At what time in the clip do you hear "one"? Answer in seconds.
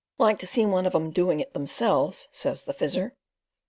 0.65-0.87